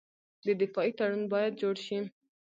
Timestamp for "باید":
1.33-1.53